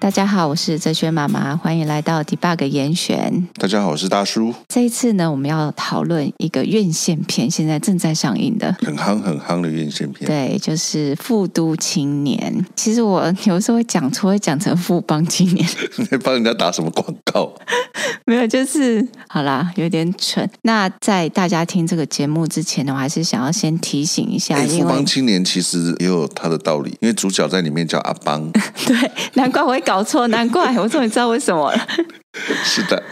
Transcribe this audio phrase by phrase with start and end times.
[0.00, 3.48] 大家好，我是哲学妈妈，欢迎来到 Debug 严选。
[3.54, 4.54] 大家好，我是大叔。
[4.68, 10.26] 这一次呢，我们要讨论一个院线片，现在正在上映的，很夯很夯的院线片。
[10.26, 12.54] 对，就是《富都青年》。
[12.76, 15.66] 其实我有时候会讲错，会讲成《富邦青年》。
[16.22, 17.54] 帮人家打什么广告？
[18.26, 20.48] 没有，就是好啦，有点蠢。
[20.62, 28.50] 那在大家听这个节目之前呢，我还是想要先提醒一下，富邦青年其实也有他的道理，因为主角在里面叫阿邦。
[28.86, 29.93] 对，难怪我会搞。
[29.94, 31.78] 搞错，难怪我终于知道为什么了。
[32.64, 33.02] 是的。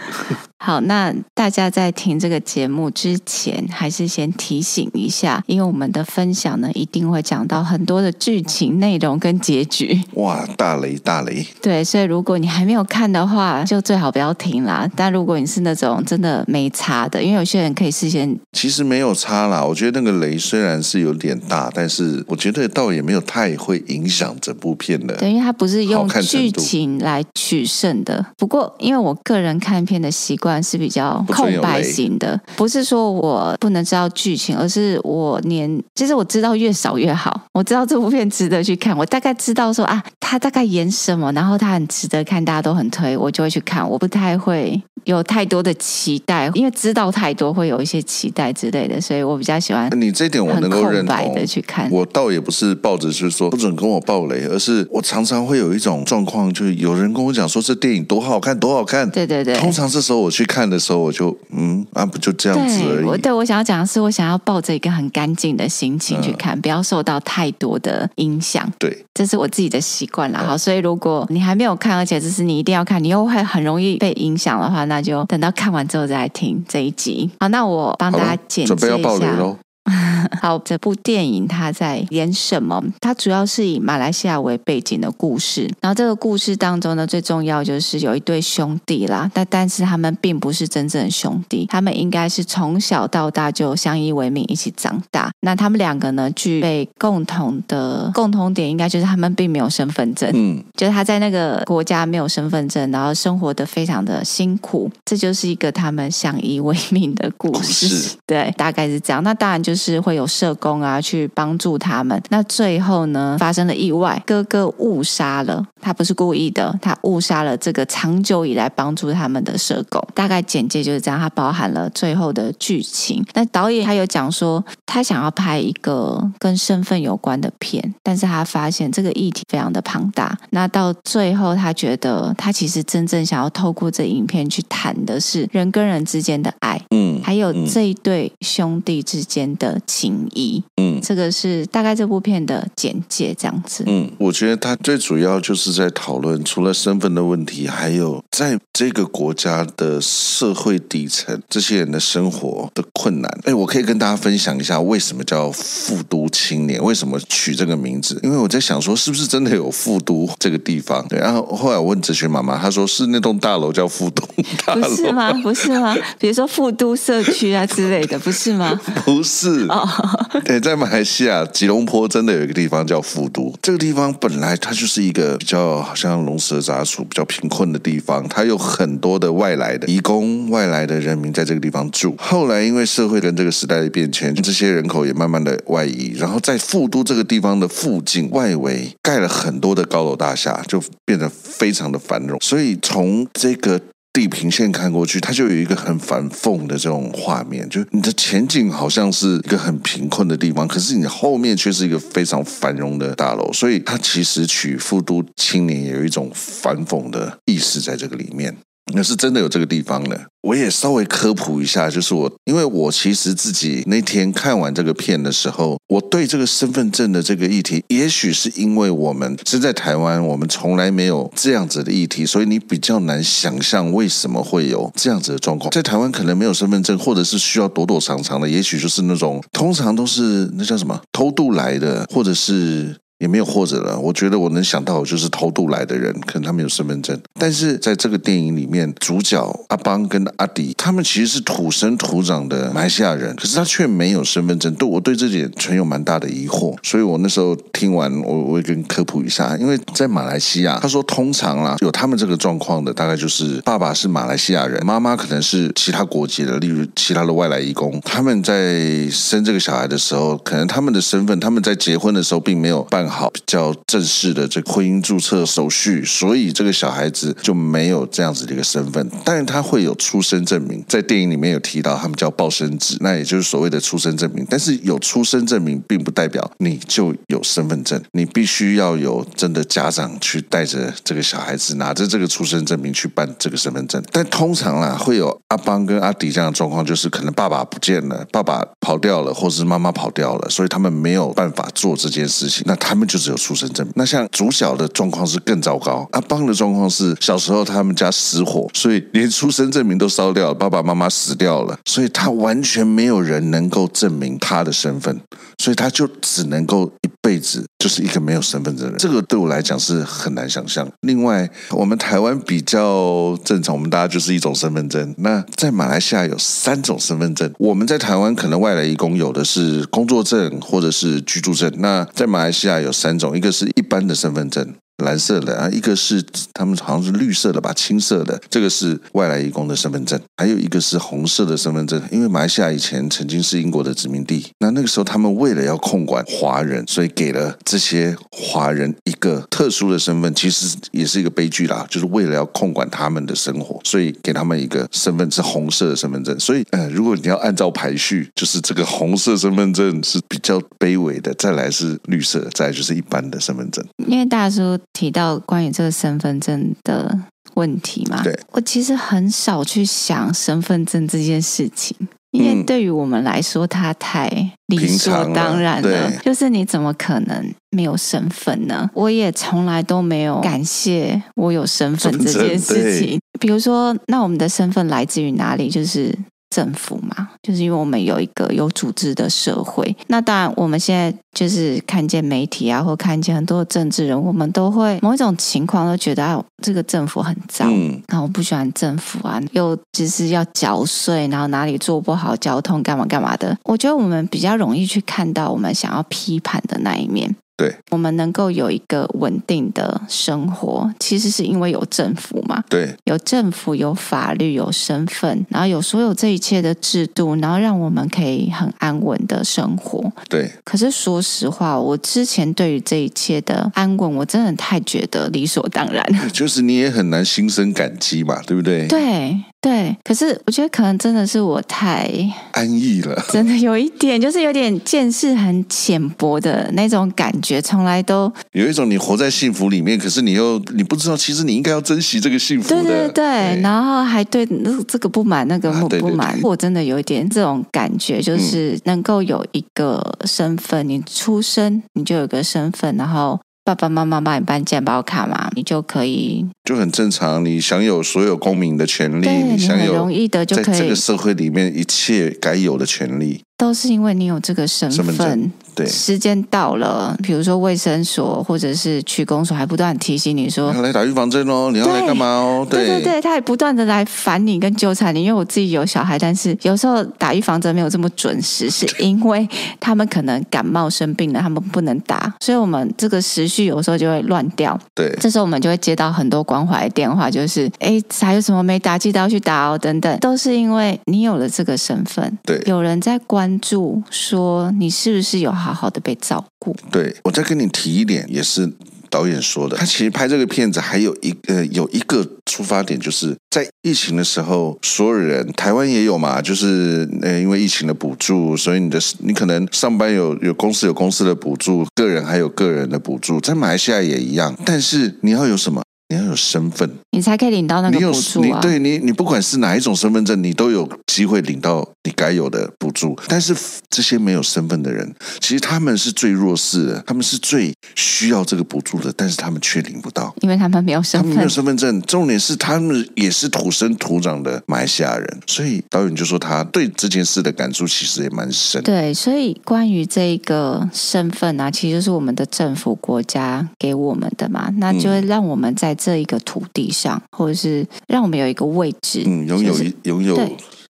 [0.59, 10.01] 好，那大家在听这个节目之前，还是先提醒一下，因为我们的分享呢，一定会讲到很多的剧情内容跟结局。
[10.15, 11.45] 哇，大雷大雷！
[11.61, 14.89] 对，所以如果你还没有看的话，就最好不要听啦。
[14.95, 19.61] 但如果你是那种真的没差的，因为有些人可以事先，其实没有差啦。
[19.65, 25.13] 我觉得那个雷虽然是有点大，但是我觉得倒也没有太会影响整部片的。
[25.17, 28.25] 对，因为它不是用剧情来取胜的。
[28.37, 30.63] 不过，因为我个人看片的习惯。
[30.63, 37.41] 是比较空白型的，不是说我不能知道剧情，而是我连其实我知道越少越好。
[37.51, 43.87] 我知道这部片值得去看，我大概知道说啊，他大概演什么，然后他很值得看，大家都很推，我就会去看。
[43.87, 49.89] 我不太会有太多的期待，因为知道太多会有一些期待之类的，所以我比较喜欢。
[49.99, 51.89] 你这点我能够认白的去看。
[51.91, 59.02] 我倒也不是抱着就是说不准跟我爆雷，而是我常常会有一种状况，就是有人跟我讲说这电影多好看，多好看。
[59.09, 59.55] 对对对。
[59.55, 60.43] 通常这时候我去。
[60.53, 62.97] 看的时候我就嗯啊不就这样子而已。
[62.97, 68.71] 对，我对我想要讲的是，我想要抱着一个很干净的心情去看，嗯、不要受到太多的影响。
[68.77, 70.43] 对，这是我自己的习惯啦。
[70.45, 77.31] 好，所以如果你还没有看，而且这是你一定要看，你又会很容易被影响的话，那就等到看完之后再来听这一集。
[77.39, 78.75] 好，那我帮大家简介一下。
[78.75, 79.57] 准备要爆雷喽。
[80.41, 82.81] 好，这部电影它在演什么？
[83.01, 85.69] 它主要是以马来西亚为背景的故事。
[85.81, 95.31] 然后这个故事当中呢，最重要就是有一对兄弟啦，但但是他们并不是真正的兄弟，他们应该是从小到大就相依为命，一起长大。
[95.41, 100.31] 那他们两个呢，具备共同的共同点，应该就是他们并没有身份证。
[100.33, 104.89] 嗯，就是他在那个国家没有身份证，然后生活的非常的辛苦。
[105.03, 107.87] 这就是一个他们相依为命的故事。
[107.87, 108.15] 故事。
[108.25, 109.21] 对，大概是这样。
[109.23, 110.13] 那当然就是会。
[110.13, 112.21] 有社工啊，去帮助他们。
[112.29, 119.99] 那最后呢，发生了意外，哥哥误杀了，他不是故意的，他误杀了这个长久以来帮助他们的社工。
[120.13, 123.25] 大概简介就是这样，它包含了最后的剧情。
[123.33, 130.37] 那导演他有讲说，他想要拍一个跟身份有关的片，但是他发现这个议题非常的庞大。
[130.51, 140.03] 那到最后，他觉得他其实真正想要透过这影片去谈的是人跟人之间的爱，嗯，还有这一对兄弟之间的情。
[140.03, 143.85] 情谊，嗯，这个是大概这部片的简介，这样子。
[143.87, 153.39] 嗯，我觉得他最主要就是在讨论除了身份的问题，还有在这个国家的社会底层这些人的生活的困难。
[153.45, 158.19] 哎，我可以跟大家分享一下为什么叫富都青年，为什么取这个名字？
[158.23, 161.07] 因为我在想说，是不是真的有富都这个地方？
[161.07, 164.27] 对，然后后来我问哲学妈妈，她说是那栋大楼叫富都
[164.65, 165.31] 大楼，不是吗？
[165.41, 165.95] 不是吗？
[166.19, 168.77] 比如说富都社区啊之类的，不是吗？
[169.05, 169.87] 不是哦。
[170.45, 182.15] 对，在马来西亚吉隆坡真的有一个地方叫富都，这个地方本来它就是一个比较好像龙蛇杂处、比较贫困的地方，它有很多的外来的移工、外来的人民在这个地方住。
[182.17, 192.39] 后来因为社会跟这个时代的变迁，这些人口也慢慢的外移，然后在富都这个地方的附近外围盖了很多的高楼大厦，就变得非常的繁荣。
[192.41, 193.79] 所以从这个。
[194.13, 208.55] 地平线看过去，它就有一个很反讽的这种画面，就你的前景好像是一个很贫困的地方，可是你后面却是一个非常繁荣的大楼，所以它其实取富都青年有一种反讽的意思在这个里面。
[208.93, 225.71] 那是真的有这个地方的，我也稍微科普一下，就是我，因为我其实自己那天看完这个片的时候，我对这个身份证的这个议题，也许是因为我们是在台湾，我们从来没有这样子的议题，所以你比较难想象为什么会有这样子的状况。
[225.71, 232.95] 在台湾可能没有身份证，或者是需要躲躲藏藏的，也许就是那种通常都是那叫什么偷渡来的，或者是。
[233.23, 237.17] 也没有或者了，我觉得我能想到就是偷渡来的人，可能他们有身份证。
[237.39, 244.73] 但是在这个电影里面，主角阿邦跟阿迪，他们其实是土生土长的马来西亚人，可是他却没有身份证。
[244.75, 246.75] 对，我对这点存有蛮大的疑惑。
[246.83, 258.01] 所以我那时候听完，我我会跟科普一下，因为在马来西亚，他说通常啦，有他们这个状况的，大概就是爸爸是马来西亚人，妈妈可能是其他国籍的，例如其他的外来移工。
[258.03, 263.12] 他们在生这个小孩的时候，可能他们的身份，他们在结婚的时候并没有办。
[263.13, 269.09] 好比较正式的这婚姻注册手续，所以这个小孩子就没有这样子的一个身份。
[269.23, 274.45] 但是他会有出生证明，在电影里面有提到，他们叫报生纸，那也就是所谓的出生证明。
[274.49, 284.03] 但是有出生证明，并不代表你就有身份证，你必须要有真的家长去带着这个小孩子，拿着这个出生证明去办这个身份证。
[284.11, 292.63] 但通常啦，会有阿邦跟阿迪这样的状况，就是可能爸爸不见了，爸爸跑掉了，或是妈妈跑掉了，所以他们没有办法做这件事情。
[292.65, 293.91] 那他他们就只有出生证明。
[293.95, 305.19] 那像主角的状况是更糟糕，阿邦的状况是小时候他们家失火，所以连出生证明都烧掉了，爸爸妈妈死掉了，所以他完全没有人能够证明他的身份，
[305.57, 306.91] 所以他就只能够
[307.23, 308.99] 辈子就是一个没有身份证的人。
[308.99, 310.87] 这个对我来讲是很难想象。
[311.01, 315.15] 另外，我们台湾比较正常，我们大家就是一种身份证。
[315.17, 317.49] 那在马来西亚有三种身份证。
[317.57, 324.75] 我们在台湾可能外来移工有的是工作证或者是居住证，那在马来西亚有三种，一个是一般的身份证。
[324.97, 326.23] 蓝色的啊，一个是
[326.53, 332.01] 他们好像是绿色的吧，青色的，这个是外来移工的身份证，还有一个是红色的身份证。
[332.11, 346.39] 因为马来西亚以前曾经是英国的殖民地，那那个时候他们为了要控管华人，所以给了这些华人一个特殊的身份，其实也是一个悲剧啦，就是为了要控管他们的生活，所以给他们一个身份是红色的身份证。
[346.39, 353.83] 所以，呃，如果你要按照排序，就是这个红色身份证是比较卑微的，再来是绿色，再来就是一般的身份证。
[354.07, 354.79] 因为大叔。
[354.91, 357.17] 提到关于这个身份证的
[357.55, 358.21] 问题嘛？
[358.23, 361.95] 对，我其实很少去想身份证这件事情，
[362.31, 364.27] 因为对于我们来说，它太
[364.67, 366.09] 理所当然了。
[366.09, 368.89] 了就是你怎么可能没有身份呢？
[368.93, 373.19] 我也从来都没有感谢我有身份这件事情。
[373.39, 375.69] 比如说，那我们的身份来自于哪里？
[375.69, 376.13] 就是。
[376.53, 379.95] 政府嘛，就是因为我们有一个有组织的社会。
[380.07, 393.57] 那当然，我们现在就是看见媒体啊，或看见很多的政治人物，我们都会某一种情况都觉得，啊，这个政府很糟，嗯，然后我不喜欢政府啊，又就是要缴税，然后哪里做不好交通，干嘛干嘛的。
[393.63, 397.35] 我觉得我们比较容易去看到我们想要批判的那一面。
[397.55, 402.63] 对，我们能够有一个稳定的生活，其实是因为有政府嘛。
[402.67, 410.11] 对，有政府，有法律，有身份，然后有所有这一切的制度，然后让我们可以很安稳的生活。
[410.27, 410.51] 对。
[410.63, 416.03] 可是说实话，我之前对于这一切的安稳，我真的太觉得理所当然。
[416.31, 418.87] 就是你也很难心生感激嘛，对不对？
[418.87, 419.39] 对。
[419.63, 422.05] 对，可是我觉得可能真的是我太
[422.51, 432.75] 安逸了， 真的有一点，就是有点见识很浅薄的那种感觉，从来都有一种你活在幸福里面，可是你又你不知道，其实你应该要珍惜这个幸福的。
[432.75, 433.13] 对对对，
[433.55, 443.39] 对然后还对那这个不满，那个不满，啊、对对对我真的有一点这种感觉，就是能够有一个身份，嗯、你出生你就有个身份，然后。
[443.65, 447.43] 爸爸妈妈帮你办健保卡嘛，你就可以就很正常。
[447.45, 455.49] 你享有所有公民的权利，你享有容易的就可以在这个社会里面一切该有的权利，都是因为你有这个身份。
[455.75, 462.67] 对，时间到了，比如说卫生所或者是区公所，还不断提醒你说你要来打预防针哦，你要来干嘛哦？
[462.69, 465.23] 对对对，他还不断的来烦你跟纠缠你。
[465.23, 469.47] 因为我自己有小孩，但是有时候打预防针没有这么准时，是因为
[469.79, 474.77] 他们可能感冒生病了，他们不能打，所以我们这个时序有时候就会乱掉。
[474.93, 482.37] 对，这时候我们就会接到很多关怀电话，就是哎，还有什么没打，记得要去打哦，等等，都是因为你有了这个身份。
[482.43, 486.75] 对，有人在关注，说你是不是有好好的被照顾。
[486.91, 488.69] 对，我再跟你提一点，也是
[489.09, 489.77] 导演说的。
[489.77, 504.55] 他其实拍这个片子还有一呃有一个出发点，就是在疫情的时候，所有人台湾也有嘛，就是呃因为疫情的补助，所以你的你可能上班有有公司有公司的补助，个人还有个人的补助，在马来西亚也一样。
[504.65, 505.81] 但是你要有什么？
[506.09, 508.59] 你要有身份，你才可以领到那个补助啊！
[508.59, 513.17] 你对你，你不管是哪一种身份证，你都有机会领到你该有的补助。
[513.27, 513.55] 但是
[513.89, 522.01] 这些没有身份的人，其实他们是最弱势的，他们是最需要这个补助的，但是他们却领不到，因为他们没有身份，他们没有身份证。
[522.01, 528.83] 重点是他们也是土生土长的马来西亚人，所以导演就说他对这件事的感触其实也蛮深。
[528.83, 535.93] 对，所以关于这个身份啊，其实就是我们的政府国家给我们的嘛，那就会让我们在。
[535.95, 537.02] 这一个土地上，
[537.37, 540.37] 或者是让我们有一个位置，嗯，拥有一拥有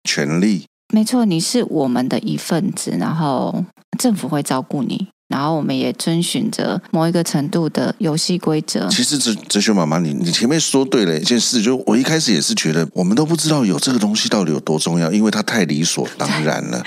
[0.03, 3.63] 权利，没错，你是我们的一份子，然后
[3.97, 8.87] 政府会照顾你，然后我们也遵循着某一个程度的游戏规则。
[8.89, 16.83] 其实哲哲学妈妈，你你前面说对了一件事，就我一开始也是觉得我们都不知道有这个东西到底有多重要，因为它太理所当然了。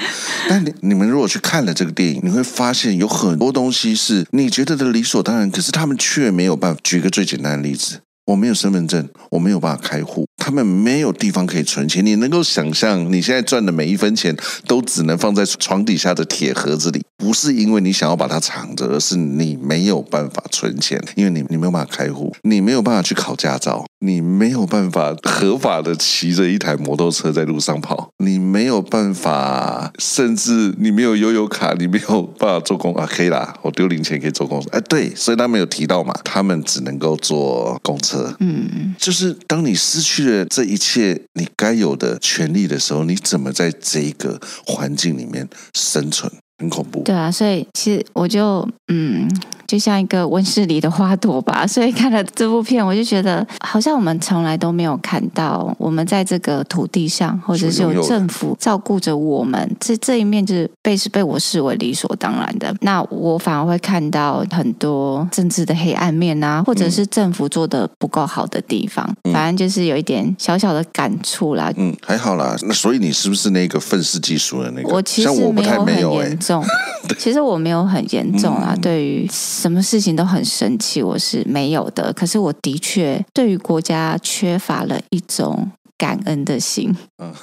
[0.48, 6.80] 但你你们如果去看了这个电影，你会发现有很多东西是你觉得的理所当然，可是他们却没有办法。
[6.84, 8.00] 举个最简单的例子。
[8.26, 12.06] 我没有身份证，我没有办法开户，他们没有地方可以存钱。
[12.06, 14.32] 你能够想象，你现在赚的每一分钱
[14.68, 34.68] 都只能放在床底下的铁盒子里，不是因为你想要把它藏着，而是你没有办法存钱，因为你你没有办法开户，你没有办法去考驾照，你没有办法合法的骑着一台摩托车在路上跑，你没有办法，甚至你没有悠游卡，你没有办法做工啊，可以啦，我丢零钱可以做公司。
[34.70, 38.32] 哎，对，所以他们有提到嘛，他们只能够坐公车。
[38.38, 46.30] 嗯，就是当你失去了这一切你该有的权利的时候，你怎么在这个环境里面生存？
[46.58, 47.02] 很恐怖。
[47.02, 49.28] 对啊，所以其实我就嗯。
[49.66, 62.72] 就像一个温室里的花朵吧，所以看了这部片，我就觉得好像我们从来都没有看到，我们在这个土地上，或者是有政府照顾着我们，这这一面就是被是被我视为理所当然的。
[62.82, 71.72] 那我反而会看到很多政治的黑暗面啊，或者是政府做的不够好的地方，嗯、反正就是有一点小小的感触啦。
[71.76, 72.54] 嗯，还好啦。
[72.62, 74.94] 那所以你是不是那个愤世嫉俗的那个？
[74.94, 76.64] 我其实没有很严重，
[77.18, 78.76] 其实我没有很严重啊。
[78.80, 82.12] 对于什么事情都很生气，我是没有的。
[82.12, 86.96] 可是我的确对于国家缺乏了一种感恩的心。
[87.18, 87.32] 嗯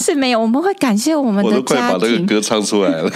[0.00, 1.60] 是没有，我们会感谢我们的家庭。
[1.60, 3.12] 我都快把这个歌唱出来了。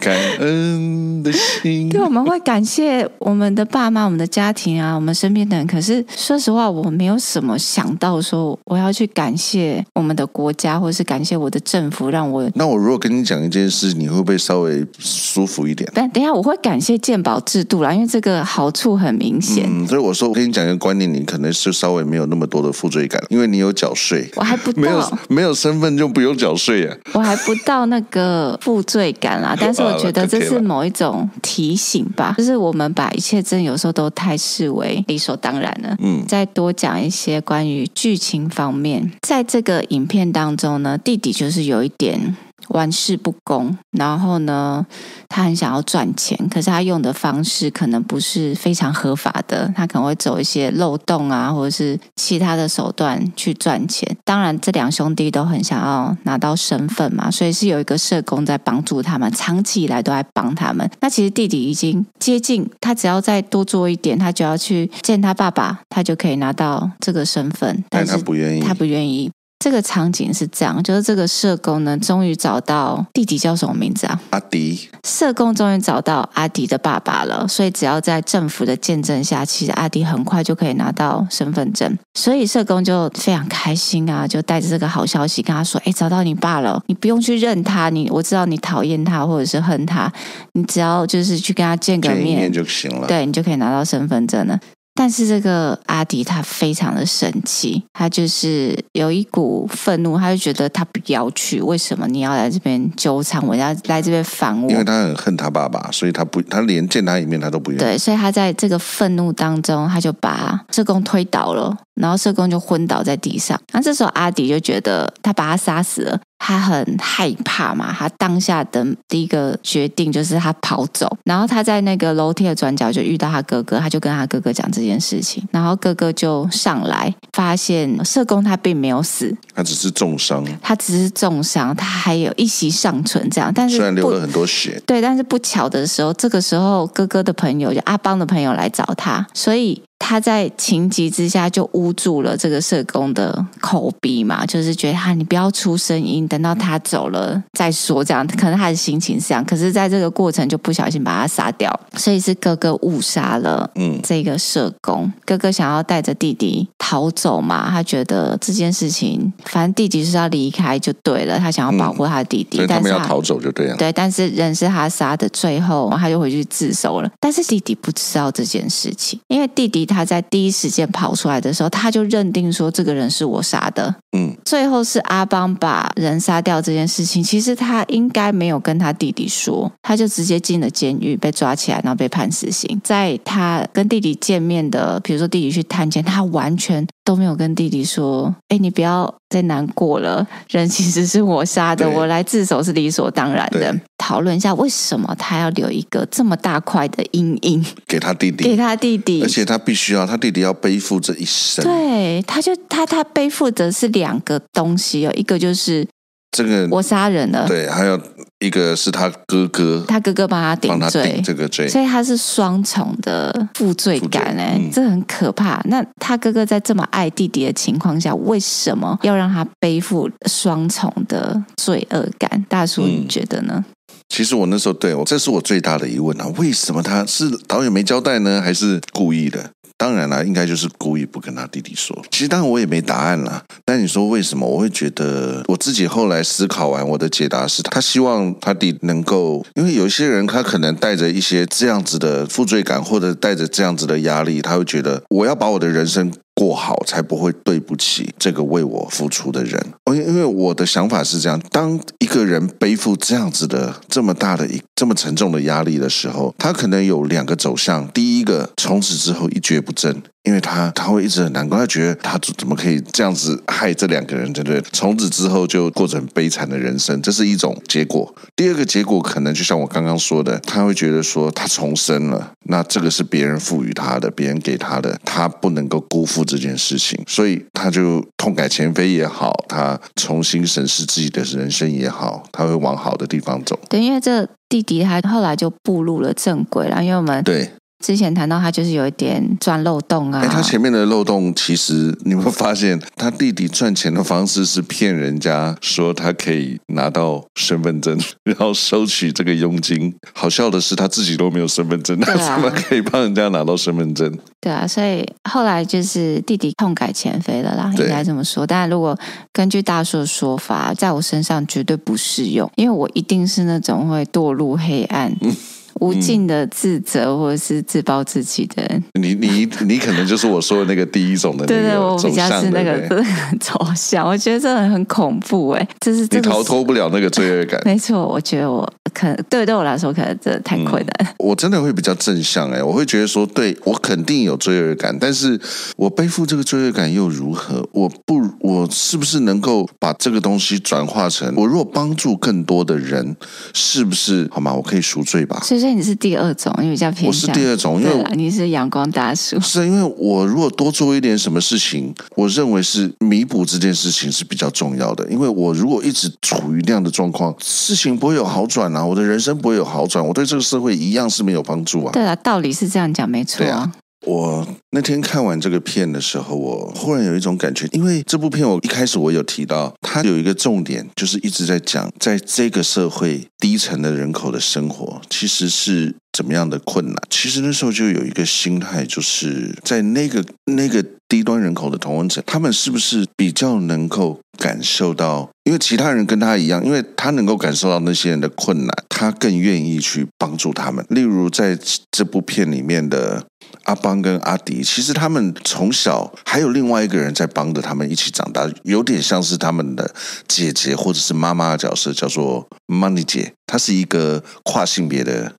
[0.00, 1.88] 感恩的心。
[1.88, 5.66] 对，我们会感谢我们的爸妈、我们的家庭啊，我们身边的人。
[5.66, 12.48] 可是说实话，我没有什么想到说我要去感谢我们的国家，或是感谢我的政府，让我。
[12.54, 15.88] 那我如果跟你讲一件事，你会不会稍微舒服一点？
[15.94, 19.64] 但等一下，我会感谢鉴宝制度啦，因为这个好处很明显。
[19.68, 24.28] 嗯，所以我说，我跟你讲一个观念，你可能是稍微没有那么多的负罪感，因为你有缴税。
[24.36, 26.96] 我还不到没有没有身份就不用缴税啊。
[27.12, 29.83] 我还不到那个负罪感啦，但是。
[29.84, 35.96] 我觉得这是某一种提醒吧，就是我们把一切真有时候都太视为理所当然了。
[36.00, 42.36] 嗯，再多讲一些关于剧情方面，在这个影片当中呢，弟弟就是有一点。
[42.68, 44.84] 玩世不恭，然后呢，
[45.28, 54.16] 他很想要赚钱，可是他用的方式可能不是非常合法的，他可能会走一些漏洞啊，或者是其他的手段去赚钱。
[54.24, 60.88] 当然，这两兄弟都很想要拿到身份嘛，所以是有一个社工在帮助他们，长期以来都在帮他们。
[61.00, 69.30] 那其实弟弟已经接近，他只要再多做一点，他就要去见他爸爸，他就可以拿到这个身份，但是他不愿意，他不愿意。
[69.64, 74.20] 这个场景是这样，就是这个社工呢，终于找到弟弟叫什么名字啊？
[74.28, 74.90] 阿迪。
[75.04, 81.96] 社工终于找到阿迪的爸爸了，所以只要在政府的见证下，其实阿迪很快就可以拿到身份证。
[82.12, 90.12] 所以社工就非常开心啊，就带着这个好消息跟他说：“哎，找到你爸了，你不用去认他，你我知道你讨厌他或者是恨他，
[90.52, 94.60] 你只要就是去跟他见个面，见就行了，对，你就可以拿到身份证了。”
[94.94, 104.70] 但是这个阿迪他非常的生气，他就是有一股愤怒，他就觉得他不要去，为什么你要来这边纠缠我，要来这边烦我？
[104.70, 107.82] 因为他很恨他爸爸，所以他不，他连见他一面他都不愿意。
[107.82, 113.60] 对，所以他在这个愤怒当中，他就把社工推倒了，然后社工就昏倒在地上。
[113.72, 116.20] 那这时候阿迪就觉得他把他杀死了。
[116.38, 139.82] 他很害怕嘛，他当下的第一个决定就是他跑走，然后他在那个楼梯的转角就遇到他哥哥，他就跟他哥哥讲这件事情，然后哥哥就上来发现社工他并没有死，他只是重伤，他只是重伤，他还有一息尚存这样，但是虽然流了很多血，对，但是不巧的时候，这个时候哥哥的朋友就阿邦的朋友来找他，所以。
[140.06, 148.04] 他在情急之下就捂住了这个社工的口鼻嘛，就是觉得他你不要出声音，等到他走了再说。
[148.04, 155.04] 这样可能他的心情是这样，可是在这个过程就不小心把他杀掉，所以是哥哥误杀了嗯这个社工。
[155.04, 163.76] 嗯、哥哥想要带着弟弟逃走嘛，他觉得这件事情反正弟弟是要离开就对了，他想要保护他的弟弟，嗯、所以他们要逃走就对了。
[163.76, 167.10] 对，但是人是他杀的，最后他就回去自首了。
[167.18, 169.93] 但是弟弟不知道这件事情，因为弟弟他。
[169.94, 173.94] 他在第一时间跑出来的时候，他就认定说这个人是我杀的。
[174.16, 182.80] 嗯，最后是阿邦把人杀掉这件事情，其实他应该没有跟他弟弟说，他就直接进了监狱，被抓起来，然后被判死刑。
[182.82, 201.62] 在他跟弟弟见面的，比如说弟弟去探监，他完全都没有跟弟弟说：“哎，你不要再难过了，人其实是我杀的，我来自首是理所当然的。”讨论一下为什么他要留一个这么大块的阴影给他弟弟，给他弟弟，而且他必须要他弟弟要背负这一生。
[201.64, 205.86] 对，他就他他背负的是两个东西，哦一个就是
[206.32, 208.00] 这个我杀人了，对，还有
[208.40, 215.60] 一个是他哥哥，他哥哥帮他顶罪，这个罪，所以他是双重的负罪感，哎，嗯，这很可怕。
[215.66, 222.44] 那他哥哥在这么爱弟弟的情况下，为什么要让他背负双重的罪恶感？
[222.48, 223.64] 大叔，你觉得呢？
[224.08, 226.26] 其实我那时候对我，这是我最大的疑问啊！
[226.36, 228.40] 为什么他是导演没交代呢？
[228.40, 229.50] 还是故意的？
[229.84, 231.94] 当然了，应该就是故意不跟他弟弟说。
[232.10, 233.44] 其实当然我也没答案啦。
[233.66, 234.48] 但你说为什么？
[234.48, 246.10] 我会觉得我自己后来思考完，我的解答是他希望他弟能够，因为有一些人他可能带着一些这样子的负罪感，或者带着这样子的压力，他会觉得我要把我的人生。
[246.44, 249.58] 过好才不会对不起这个为我付出的人。
[249.86, 257.88] 因因为我的想法是这样：当一个人背负这样子的这么大的一这么沉重的压力的时候，他可能有两个走向。
[257.88, 260.02] 第一个，从此之后一蹶不振。
[260.24, 264.60] 因为他他会一直很难过，他觉得他怎么可以这样子害这两个人，对不对？
[264.72, 268.12] 从此之后就过着很悲惨的人生，这是一种结果。
[268.34, 283.58] 第二个结果可能就像我刚刚说的，他会觉得说他重生了，那这个是别人赋予他的，别人给他的，他不能够辜负这件事情，所以他就痛改前非也好，他重新审视自己的人生也好，他会往好的地方走。
[283.68, 287.50] 对，因为这弟弟他后来就步入了正轨了，因为我们对。
[287.84, 299.94] 之前谈到他就是有一点钻漏洞啊，哎，他前面的漏洞其实你会发现，他弟弟赚钱的方式是骗人家说他可以拿到身份证， 然后收取这个佣金。
[300.14, 304.10] 好笑的是他自己都没有身份证， 他怎么可以帮人家拿到身份证？
[304.40, 308.46] 对啊，所以后来就是弟弟痛改前非了啦，应该这么说。
[308.46, 308.98] 但如果
[309.30, 315.14] 根据大叔的说法，在我身上绝对不适用，因为我一定是那种会堕入黑暗。
[315.20, 315.30] 嗯
[315.80, 322.88] 无尽的自责或者是自暴自弃的人，嗯、你你你可能就是我说的那个第一种的那个，对对，我比较是那个
[323.40, 327.60] 走向，我觉得这很恐怖哎，这是你逃脱不了那个罪恶感。
[327.64, 331.06] 没错，我觉得我可能对对我来说可能真的太困难、嗯。
[331.18, 335.38] 我真的会比较正向哎，我会觉得说，对我肯定有罪恶感，但是
[335.76, 337.68] 我背负这个罪恶感又如何？
[337.72, 343.16] 我不，我是不是能够把这个东西转化成，我如果帮助更多的人，
[343.52, 344.54] 是不是好吗？
[344.54, 345.40] 我可以赎罪吧？
[345.42, 347.06] 所以你是第二种，因为比较偏向。
[347.08, 349.40] 我是第二种，因为你是阳光大叔。
[349.40, 355.04] 是因为我如果多做一点什么事情，我认为是弥补这件事情是比较重要的。
[355.10, 361.92] 因为我如果一直处于那样的状况，事情不会有好转啊，我的人生不会有好转，我对这个社会一样是没有帮助啊。
[361.92, 363.72] 对啊，道理是这样讲，没错对啊。
[364.06, 376.94] 我那天看完这个片的时候，我忽然有一种感觉，因为这部片我一开始我有提到，它有一个重点，就是一直在讲，在这个社会低层的人口的生活其实是怎么样的困难。
[377.08, 385.30] 其实那时候就有一个心态，就是在那个那个低端人口的同温层，他们是不是比较能够感受到？
[385.44, 390.84] 因为其他人跟他一样，因为他能够感受到那些人的困难，他更愿意去帮助他们。
[390.88, 391.58] 例如在
[391.90, 393.24] 这部片里面的。
[393.64, 399.94] 阿邦跟阿迪，其实他们从小还有另外一个人在帮着他们一起长大，有点像是他们的
[400.26, 403.32] 姐姐或者是妈妈的角色，叫做 Money 姐。
[403.46, 405.32] 她是一个跨性别的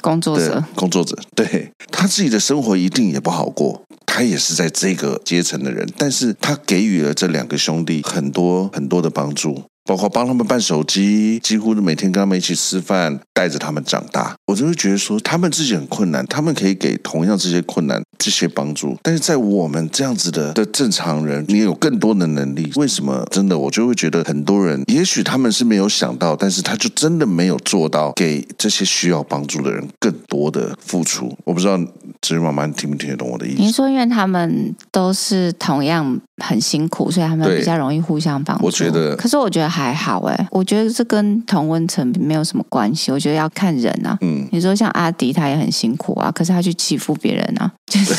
[0.00, 1.16] 工作者，工作者。
[1.34, 9.64] 对，他自己的生活一定也不好过，他也是在这个阶层的人，但是他给予了这两个兄弟很多很多的帮助。
[9.84, 14.34] 包括帮他们办手机，几乎每天跟他们一起吃饭，带着他们长大。
[14.46, 18.96] 我就会觉得说，他们自己很困难，他们可以给同样这些困难这些帮助。
[19.02, 23.26] 但是在我们这样子的的正常人，你有更多的能力，为什么？
[23.30, 31.36] 真的，我就会觉得很多人，也许他们是没有想到，但是他就真的没有做到给这些需要帮助的人更多的付出。
[31.44, 31.78] 我不知道
[32.20, 33.62] 芝麻妈妈你听不听得懂我的意思？
[33.62, 38.66] 您说，因为他们都是同样很辛苦，所以他们比较容易互相帮助。
[38.66, 39.72] 我觉得，可是我觉得。
[39.72, 43.10] 还好哎，我觉得这跟同温层没有什么关系。
[43.10, 44.18] 我觉得要看人啊。
[44.20, 48.14] 嗯，你说像阿迪，他也很辛苦啊，可是他去欺负别人啊， 就是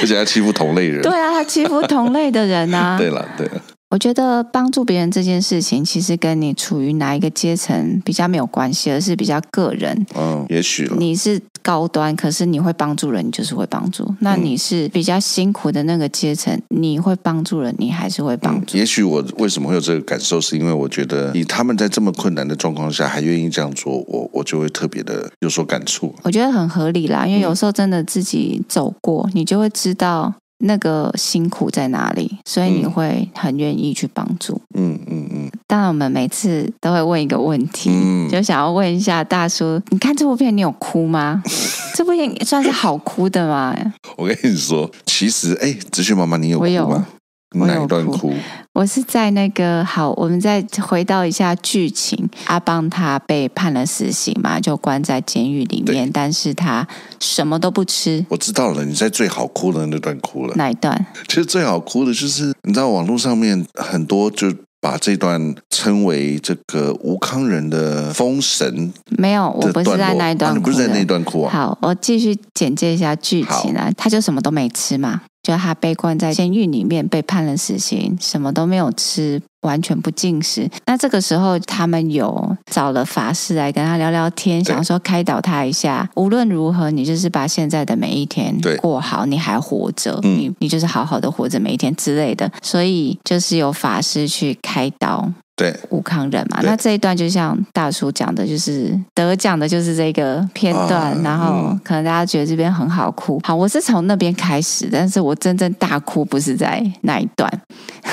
[0.00, 1.02] 而且他欺负同类人。
[1.02, 2.96] 对啊，他欺负同类的人啊。
[3.00, 3.60] 对了，对了。
[3.92, 10.06] 我觉得帮助别人这件事情，其实跟你处于哪一个阶层比较没有关系，而是比较个人。
[10.16, 14.10] 嗯，也许你是高端，可是你会帮助人，你就是会帮助。
[14.20, 18.78] 那你是比较辛苦的那个阶层，你会帮助人，你还是会帮助。
[18.78, 26.14] 嗯、也许我为什么会有这个感受，是因为我觉得以他们在这么困难的状况下还愿意这样做，我我就会特别的有所感触。
[26.22, 30.32] 我觉得很合理啦，因为有时候真的自己走过，你就会知道。
[30.62, 32.38] 那个辛苦在哪里？
[32.44, 34.60] 所以你会很愿意去帮助。
[34.74, 35.50] 嗯嗯嗯。
[35.66, 41.42] 当然，我们每次都会问一个问题，嗯、就想要问一下大叔，你看这部片，你有哭吗？
[41.94, 43.74] 这部片算是好哭的吗？
[44.16, 47.06] 我跟你说，其实，哎，子萱妈妈，你有哭吗？
[47.54, 47.74] 我有。
[47.74, 48.32] 哪一段哭？
[48.74, 52.28] 我是在那个好，我们再回到一下剧情。
[52.46, 56.86] 阿邦他被判了死刑嘛，就关在监狱里面，但是他
[57.20, 58.24] 什么都不吃。
[58.30, 60.54] 我知道了，你在最好哭的那段哭了。
[60.56, 61.06] 哪一段？
[61.28, 68.90] 其实最好哭的就是，你知道网络上面很多就把这段称为这个吴康仁的封神。
[69.18, 71.52] 没有，我不是在那一段哭，啊，你不是在那一段哭啊？
[71.52, 73.92] 好，我继续简介一下剧情啊。
[73.98, 75.20] 他就什么都没吃嘛。
[75.42, 80.70] 就他被关在监狱里面，被判了死刑，什么都没有吃，完全不进食。
[80.86, 86.08] 那这个时候，他们有找了法师来跟他聊聊天，想说开导他一下。
[86.14, 92.48] 无论如何，你就是把现在的每一天过好，你还活着，你你就是好好的活着每一天之类的。
[92.62, 95.32] 所以，就是有法师去开导。
[95.54, 103.38] 对，吴康人嘛，那这一段就像大叔讲的，就是得奖的就是这个片段，啊、然后可能大家觉得这边很好哭。
[103.44, 107.50] 好，我是从那边开始，但是我真正大哭不是在那一段。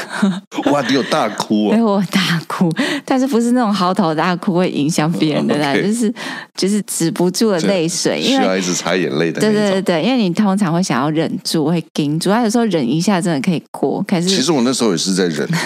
[0.71, 1.75] 哇，你有大哭啊？
[1.75, 2.69] 对，我大哭，
[3.05, 6.13] 但是不是那种嚎啕大哭会影响别人的啦 就是
[6.55, 9.39] 就是止不住的泪水，因为需要一直擦眼泪的。
[9.39, 14.03] 对对对对，因为你通常会想要忍住，会顶住，有时候忍一下真的可以过。
[14.05, 15.47] 可是其实我那时候也是在忍。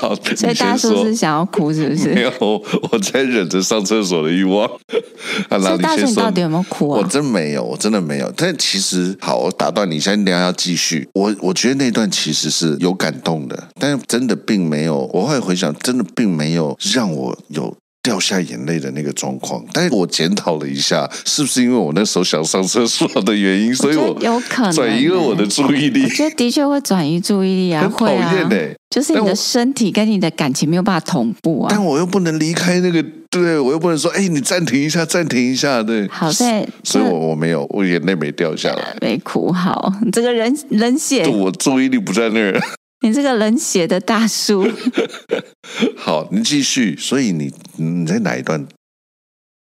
[0.00, 2.08] 好， 所以大叔是想要哭，是不是？
[2.14, 2.32] 没有，
[2.90, 4.66] 我在忍着上厕所的欲望。
[5.60, 7.00] 所以大叔，你到底有没有哭啊？
[7.00, 8.32] 我真没有，我真的没有。
[8.34, 11.06] 但其实，好，我打断你一下，你等下要继续。
[11.12, 15.10] 我我觉得那段其实是有感动的，但是真的并没有。
[15.12, 17.76] 我会回想，真的并没有让我有。
[18.10, 26.02] 掉下眼泪的那个状况，但是我检讨了一下，是不是因为我那时候想上厕所的原因，所以我有可能转移了我的注意力。
[26.02, 31.68] 我觉得的确会转移注意力啊，很讨厌就是你的身体跟你的感情没有办法同步啊。
[31.70, 36.08] 但我又不能离开那个，对，我又不能说，哎，你暂停一下，暂停一下，对。
[36.08, 39.52] 好在，所以我我没有，我眼泪没掉下来，没哭。
[39.52, 42.60] 好，这个人冷血，我注意力不在那儿。
[43.00, 44.66] 你这个冷血的大叔，
[45.96, 46.96] 好，你继续。
[46.96, 48.66] 所以你你在哪一段？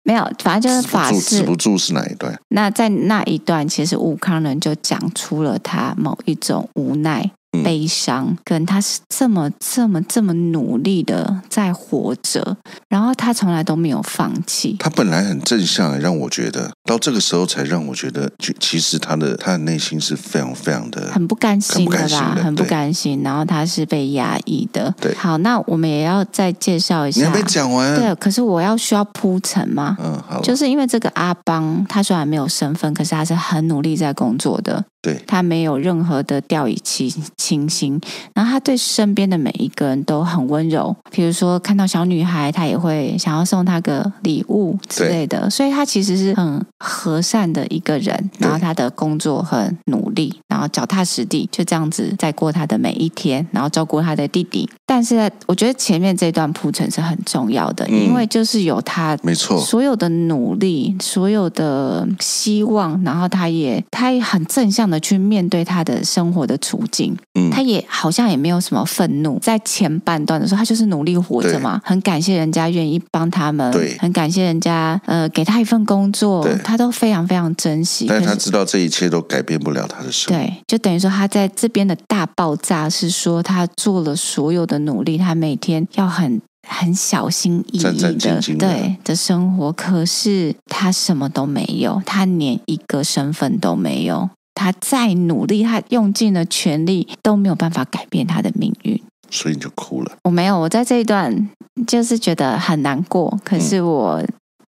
[0.04, 2.40] 没有，反正就是法治止不住是哪一段？
[2.50, 7.32] 那在那一段，其实吴慷仁就讲出了他某一种无奈。
[7.64, 12.58] 悲伤，跟他是这么这么这么努力的在活着，
[12.88, 14.76] 然后他从来都没有放弃。
[14.80, 23.22] 他本来很正向，让我觉得到这个时候才让我觉得，其实他的他的内心是非常非常的很不甘心的啦，很不甘心。
[23.24, 24.94] 然后他是被压抑的。
[25.02, 27.22] 对，好，那我们也要再介绍一下。
[27.22, 27.96] 你还没讲完。
[27.96, 29.98] 对，可是我要需要铺陈吗？
[30.00, 30.42] 嗯，好。
[30.42, 34.84] 就是因为这个阿邦，他虽然没有身份，可是他是很努力在工作的。
[35.02, 37.10] 对，他没有任何的掉以轻
[37.40, 37.98] 轻心，
[38.34, 40.94] 然后他对身边的每一个人都很温柔。
[41.10, 45.50] 比如说看到小女孩，他也会想要送她个礼物之类的。
[45.50, 48.30] 所以他其实是很和善的一个人。
[48.40, 54.70] 然后他的工作很努力，然后脚踏实地，就这样子在过他的每一天，然后照顾他的弟弟。
[54.86, 64.90] 但是我觉得前面这段铺陈是很重要的，因为就是有他没错所有的努力，所有的希望，然后他也他也很正向。
[64.90, 69.38] 的去面对他的生活的处境，嗯，他也好像也没有什么愤怒。
[69.40, 78.08] 在前半段的时候，他就是努力活着嘛，很感谢人家愿意帮他们，对，很感谢人家呃给他一份工作，他都非常非常珍惜。
[78.08, 86.42] 但他知道这一切都改变不了他的生活，对，就等于说他在这边的大爆炸是说他做了所有的努力，他每天要很。
[86.72, 94.30] 很小心翼翼的，战战兢兢的对的生活，可是他什么都没有，他连一个身份都没有。
[94.60, 99.02] 他再努力，他用尽了全力，都没有办法改变他的命运。
[99.32, 100.12] 所以你就哭了？
[100.24, 101.50] 我没有，我在这一段
[101.88, 104.20] 就是觉得很难过，可是我。
[104.22, 104.28] 嗯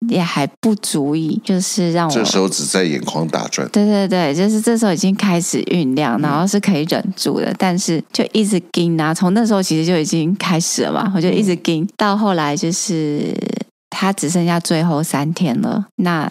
[0.09, 3.69] 也还不足以，就是让我这时候只在眼眶打转。
[3.69, 9.13] 对对对，就是这时候已经开始酝酿，然后是可以忍住的，嗯、但是就一直跟啊。
[9.13, 13.37] 从那时候其实就已经开始了嘛，我就一直跟、嗯、到后来，就是
[13.91, 15.85] 他只剩下最后三天了。
[15.97, 16.23] 那、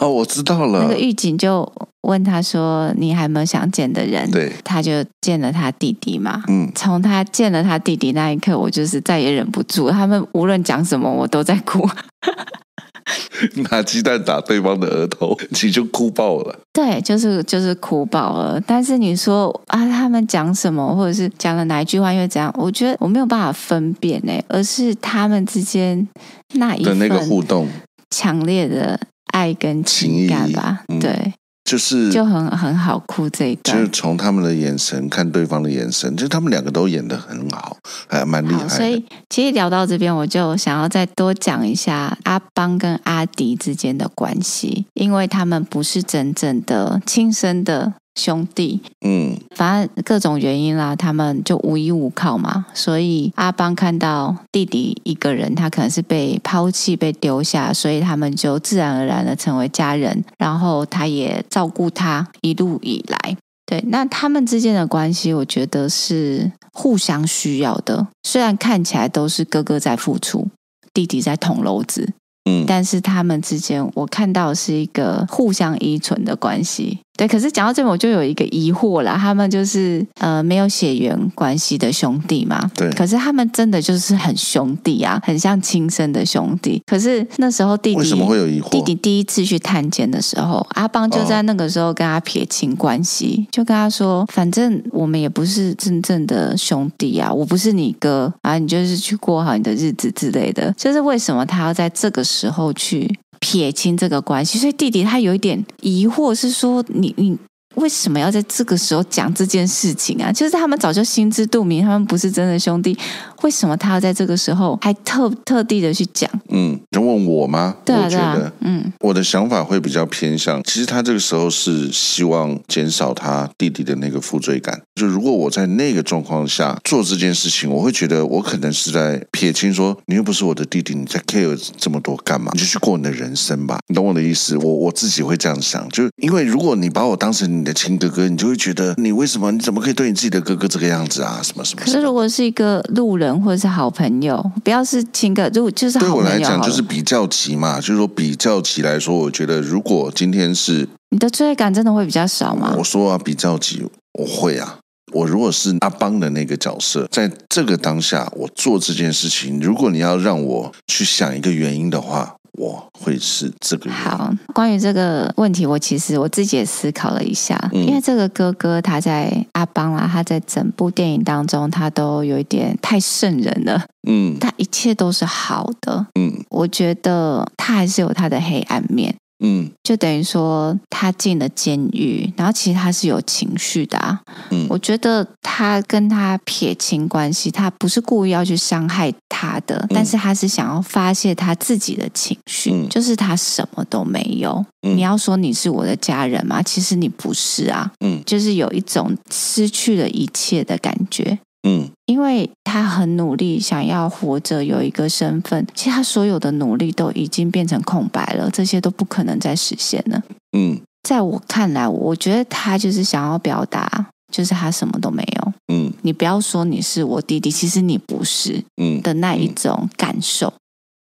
[0.00, 0.80] 啊、我知道了。
[0.80, 1.70] 那个狱警就
[2.02, 6.42] 问他说：“你还有没有想见的人？”对，他就见了他弟弟嘛。
[6.48, 9.90] 嗯，从他见了他弟弟那一刻，我就是再也忍不住。
[9.90, 11.88] 他们无论讲什么，我都在哭。
[13.70, 16.56] 拿鸡蛋打对方的额头， 你就哭爆了。
[16.72, 18.60] 对，就是就是哭爆了。
[18.64, 22.52] 但是你说啊，他们讲什么，或者是讲了哪一句话，因为怎样？
[22.56, 26.06] 我觉得我没有办法分辨诶，而是他们之间
[26.54, 27.66] 那一份的那个互动，
[28.10, 28.98] 强烈的
[29.32, 31.32] 爱跟情感吧，嗯、对。
[31.64, 37.76] 就是就很很好哭这一段，就是从他们的眼神看对方的眼神，就是他们两个都演得很好，
[38.08, 38.68] 还蛮厉害的。
[38.68, 47.94] 所以其实聊到这边，我就想要再多讲一下阿邦跟阿迪之间的关系，因为他们不是真正的亲生的。
[48.14, 52.66] 兄弟，嗯，反正各种原因啦，他们就无依无靠嘛。
[52.74, 60.22] 所以阿邦看到弟弟一个人，他可能是被抛弃、被丢下，所以他们就自然而然的成为家人。
[60.36, 63.36] 然后他也照顾他一路以来。
[63.64, 68.06] 对，那他们之间的关系，我觉得是互相需要的。
[68.22, 70.46] 虽然看起来都是哥哥在付出，
[70.92, 72.12] 弟弟在捅娄子，
[72.44, 76.98] 嗯，但是他们之间，我看到是一个互相依存的关系。
[77.22, 79.16] 对，可是讲到这边，我就有一个疑惑了。
[79.16, 82.68] 他们就是呃没有血缘关系的兄弟嘛？
[82.74, 82.90] 对。
[82.90, 86.82] 可是他们真的就是很兄弟啊，很像亲生的兄弟。
[86.84, 88.70] 可是那时候弟弟为什么会有疑惑？
[88.70, 103.08] 弟弟第一次去探监的时候，阿邦就在那个时候跟他撇清关系，哦、就跟他说：“反正我们也不是真正的兄弟啊，我不是你哥啊，你就是去过好你的日子之类的。”就是为什么他要在这个时候去？
[103.42, 107.36] 撇清这个关系，所以弟弟他有一点疑惑，是说你你
[107.74, 110.30] 为什么要在这个时候讲这件事情啊？
[110.30, 112.96] 就是他们早就心知肚明，他们不是真的兄弟。
[113.42, 116.30] 为什么他要在这个时候还特特地的去讲？
[116.48, 117.76] 嗯，就问我吗？
[117.84, 124.80] 对啊，我觉得，嗯，我的想法会比较偏向，其实他这个时候是希望减少他弟弟的那个负罪感。
[124.94, 132.50] 就如果我在那个状况下做这件事情，我会觉得我可能是在撇清说，你又不是我的弟弟，你在 care 这么多干嘛？
[132.54, 133.78] 你就去过你的人生吧。
[133.88, 134.56] 你懂我的意思？
[134.58, 139.50] 我我自己会这样想，就因为如果你把我当成你的亲哥哥，你就会觉得你为什么？
[139.50, 141.40] 你怎么可以对你自己的哥哥这个样子啊？
[141.42, 141.82] 什么什么？
[141.84, 143.31] 可是如果是一个路人。
[143.40, 146.04] 或者是好朋友，不要是亲哥，如果就是好。
[146.04, 152.74] 对我来讲，就是比较级嘛，就是说比较级来说，我觉得如果今天是你的罪恶感，真的会比较少吗？
[152.76, 153.84] 我说啊，比较级，
[154.18, 154.78] 我会啊。
[155.12, 162.36] 我如果是阿邦的那个角色，在这个当下，我做这件事情，如果你要让我去想一个原因的话。
[162.58, 163.90] 我会是这个。
[163.90, 179.14] 好，关于这个问题，我其实我自己也思考了一下，嗯、因为这个哥哥他在阿邦啊，他在整部电影当中，他都有一点太圣人了，嗯，他一切都是好的，嗯，我觉得他还是有他的黑暗面。
[179.44, 184.20] 嗯，就等于说他进了监狱，然后其实他是有情绪的啊。
[184.50, 194.64] 嗯，我觉得他跟他撇清关系，他不是故意要去伤害他的，嗯，但是他是想要发泄他自己的情绪，嗯，就是他什么都没有。
[194.82, 196.62] 嗯，你要说你是我的家人吗？
[196.62, 197.90] 其实你不是啊。
[198.00, 201.38] 嗯，就是有一种失去了一切的感觉。
[201.62, 205.66] 嗯，因为他很努力，想要活着，有一个身份。
[205.74, 210.20] 其实他所有的努力都已经变成空白了，这些都不可能再实现了。
[210.56, 215.52] 嗯，在我看来，我觉得他就是想要表达，就是他什么都没有。
[215.72, 218.64] 嗯，你不要说你是我弟弟，其实你不是。
[218.76, 220.52] 嗯，的那一种感受，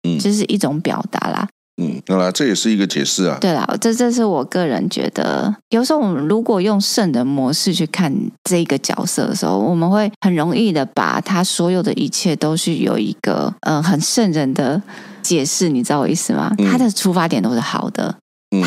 [0.07, 1.49] 嗯，就是一种表达啦。
[1.81, 3.39] 嗯，那啦，这也是一个解释啊。
[3.41, 8.15] 对啦，这这是我个人觉得，有时候我们如果用圣人模式去看
[8.45, 14.81] 这个角色的时候，我们会很容易的把他所有的一切都是有一个呃很圣人的
[15.23, 16.55] 解释，你知道我意思吗？
[16.71, 18.15] 他的出发点都是好的。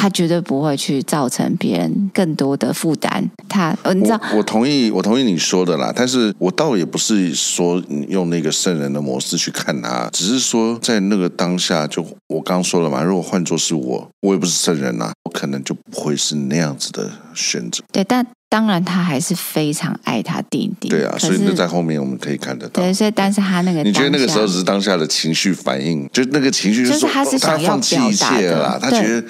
[0.03, 3.23] 他绝对不会去造成别人更多的负担。
[3.47, 5.93] 他，呃，你知道我，我同意，我同意你说的啦。
[5.95, 13.01] 但是我倒也不是说用那个圣人的模式去看他，只是说在那个当下，就我刚刚说了嘛。
[13.01, 17.81] 如果换作是我，我也不是圣人呐，我可能就不会是那样子的选择。
[17.93, 18.27] 对，但。
[18.53, 20.87] 当然，他还是非常爱他弟弟。
[20.87, 22.83] 对啊，所以那在后面我们可以看得到。
[22.83, 26.07] 对，所以但是他那个，你觉得那个时候只是当下的情绪反应？
[26.13, 28.79] 就那个情绪就是他是想要表达的，他放弃一切了啦。
[28.79, 29.27] 他觉得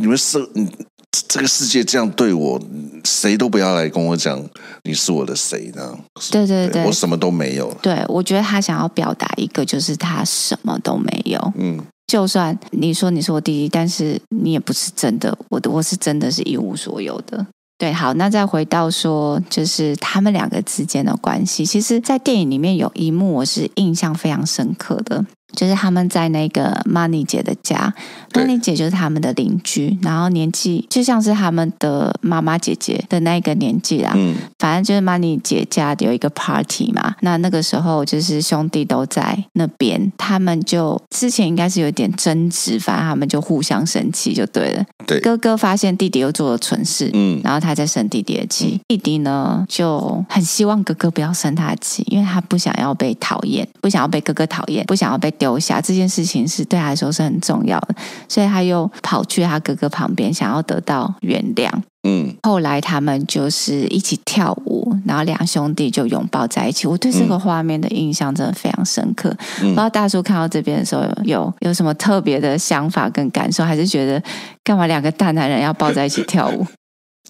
[0.00, 0.66] 你们是，嗯，
[1.28, 2.58] 这个世界这样对我，
[3.04, 4.42] 谁都不要来跟我讲
[4.84, 5.94] 你是我的谁呢？
[6.30, 7.70] 对对对，我什么都没有。
[7.82, 11.52] 对，我觉得他想要表达一个，就是他什么都没有。
[11.58, 17.46] 嗯，就算你说你是我弟弟，但是你也不是真的，我的我是真的是一无所有的。
[17.82, 21.66] 对，好，那再回到说，就是他们两个之间的关系。
[21.66, 27.92] 其实，在电影里面有一幕我是印象非常深刻的，就是他们在那个 Money 姐的家
[28.32, 34.12] ，Money 姐就是他们的邻居，然后年纪就像是他们的妈妈姐姐的那个年纪啦。
[34.14, 44.84] 嗯，反正就是 Money 姐家有一个 party 嘛，那那个时候就是兄弟都在那边，他们就之前应该是有点争执，反正他们就互相生气就对了。
[45.06, 55.30] 对，哥哥发现弟弟又做了蠢事，嗯，然后他在生弟弟的气，嗯，弟弟呢就很希望哥哥不要生他的气，因为他不想要被讨厌，不想要被哥哥讨厌，不想要被。
[55.42, 57.96] 丢下这件事情是对他来说是很重要的，
[58.28, 61.68] 所以他又跑去他哥哥旁边，想要得到原谅。
[62.04, 66.86] 嗯，后来他们就是一起跳舞，然后两兄弟就拥抱在一起。
[66.86, 69.30] 我对这个画面的印象真的非常深刻。
[69.60, 74.22] 嗯、不知道大叔看到这边的时候有有什么特别的想法跟感受，还是觉得
[74.62, 76.64] 干嘛两个大男人要抱在一起跳舞？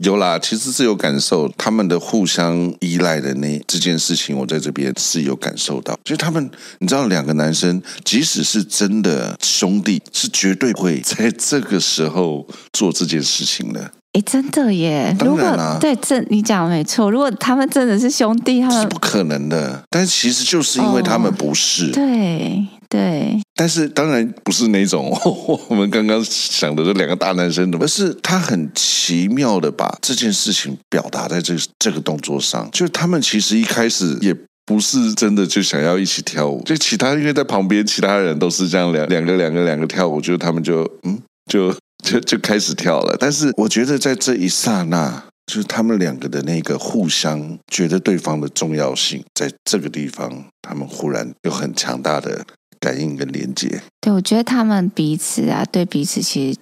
[0.03, 5.97] 有啦，其实是有感受他们的互相依赖的那这件事情，我在这边是有感受到。
[6.03, 13.93] 就他们，你知道，两个男生即使是真的兄弟，是绝对会在这个时候做这件事情的。
[14.15, 15.15] 哎，真的耶！
[15.19, 17.11] 当然啦，对，这你讲的没错。
[17.11, 19.83] 如果他们真的是兄弟，他们是不可能的。
[19.89, 22.67] 但其实就是因为他们不是，哦、对。
[22.93, 25.11] 对，但是当然不是那种
[25.71, 32.69] 我们刚刚想的这两个大男生的，而是他很奇妙的把这件事情表达在这这个动作上。
[32.71, 41.19] 就他们其实一开始也不是真的就想要一起跳舞，就其他因为在旁边其他人都是这样两两个两个两个跳舞，就他们就嗯
[41.51, 41.75] 就
[42.05, 43.17] 就就开始跳了。
[43.19, 52.45] 但是我觉得在这一刹那，就是他们两个的那个互相觉得对方的重要性，在这个地方，他们忽然有很强大的。
[52.83, 56.59] 感应跟连接，对，我觉得他们彼此啊，对彼此其实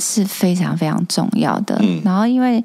[0.00, 1.78] 是非常非常重要的。
[1.80, 2.62] 嗯，然后因为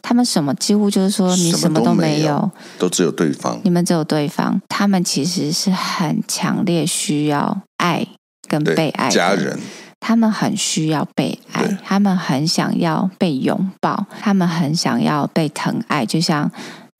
[0.00, 4.58] 他们什么几乎就是说，你什么都没有，没有都只有对方，你们只有对方。
[4.66, 8.06] 他们其实是很强烈需要爱
[8.48, 9.60] 跟被爱家人，
[10.00, 16.06] 他们很需要被爱，他们很想要被拥抱，他们很想要被疼爱。
[16.06, 16.50] 就像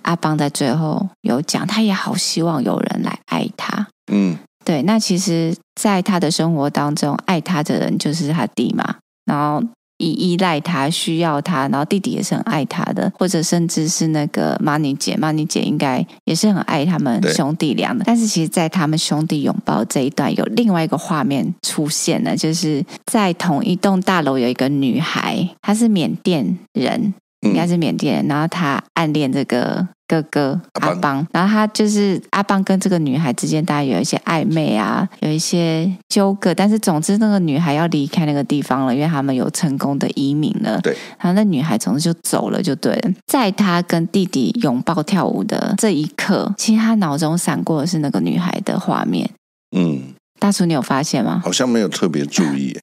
[0.03, 3.87] 阿邦在最后有讲，他也好希望有人来爱他。
[4.13, 4.37] 嗯。
[4.69, 18.05] 对，那其实，在他的生活当中，爱他的人就是他弟嘛，然后依依赖他，需要他，然后弟弟也是很爱他的，或者甚至是那个 Money 姐，Money 姐应该也是很爱他们兄弟俩的。
[18.05, 27.15] 但是，其实，在他们兄弟拥抱这一段，有另外一个画面出现了，就是在同一栋大楼有一个女孩，她是缅甸人。
[27.43, 40.81] 应该是缅甸人，然后他暗恋这个哥哥阿邦，然后他就是阿邦跟这个女孩之间大家有一些暧昧啊，有一些纠葛，但是总之那个女孩要离开那个地方了，因为他们有成功的移民了。
[40.81, 43.11] 对，然后那女孩总之就走了，就对了。
[43.27, 49.31] 在他跟弟弟拥抱跳舞的这一刻，其实他脑中闪过的是那个女孩的画面。
[49.77, 51.43] 嗯，大叔，你有发现吗？
[51.45, 52.79] 好像没有特别注意。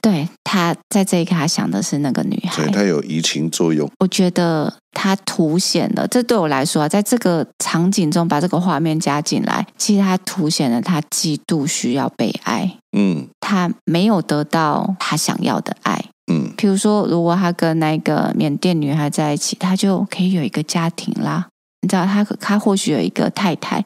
[0.00, 3.90] 对，他在这一刻，他想的是那个女孩，对，他有移情作用。
[3.98, 12.78] 我觉得他凸显了，这对我来说啊，在这个场景中把这个画面加进来，其实他凸显了他极度需要被爱。
[12.96, 16.02] 嗯，他没有得到他想要的爱。
[16.32, 21.46] 嗯，比如说，如果他跟那个缅甸女孩在一起，他就可以有一个家庭啦。
[21.82, 23.84] 你知道，他他或许有一个太太，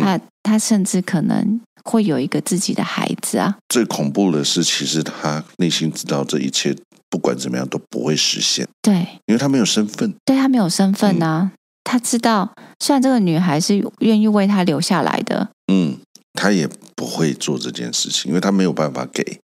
[0.00, 1.60] 他他甚至可能。
[1.88, 3.54] 会有一个自己的孩子啊！
[3.68, 6.74] 最恐怖的是，其实他内心知道这一切
[7.10, 8.66] 不管怎么样都不会实现。
[8.82, 8.94] 对，
[9.26, 10.14] 因为他没有身份。
[10.24, 11.50] 对，他没有身份啊！
[11.50, 11.50] 嗯、
[11.84, 15.96] 他知道，虽然这个女孩是愿意为他留下来的，嗯，
[16.34, 19.40] 他也不会做这件事情，因为他没有办法给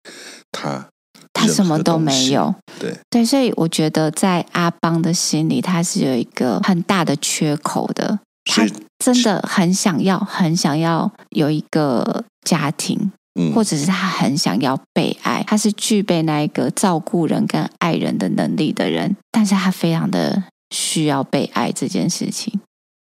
[0.50, 0.88] 他，
[1.32, 2.54] 他什么都没有。
[2.78, 8.18] 对对，所以我觉得在阿邦的心里，他是有一个很大的缺口的。
[8.44, 8.66] 他
[8.98, 22.60] 真的很想要，很想要有一个家庭，嗯，或者是他很想要被爱，他是具备那一个照顾人跟爱人的能力的人，但是他非常的需要被爱这件事情，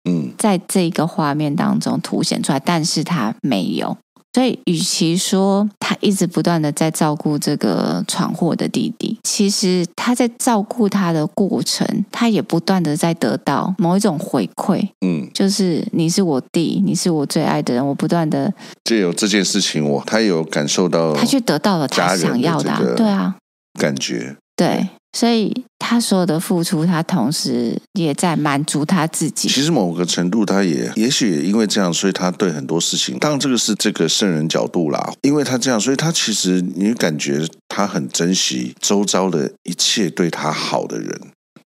[0.08, 3.96] 嗯，在这个画面当中凸显出来，但是他没有。
[4.36, 14.86] 所以，与其说他一直不断的在照顾这个闯祸的弟弟，其实他在照顾他的过程，他也不断的在得到某一种回馈。
[15.00, 18.52] 嗯，就是你是我弟，你是我最爱的人，我不断的
[18.84, 23.36] 借由这件事情我，他有感受到，他去得到了他想要的，的对啊，
[23.80, 24.86] 感觉对。
[25.16, 29.48] 所以他所有的付出，他同时也在满足他自己。
[29.48, 35.10] 其实某个程度，他也也许也因为这样，所以他对很多事情，当然这个是这个圣人角度啦。
[35.22, 41.18] 因为他这样，所以他其实你感觉他很珍惜周遭的一切对他好的人，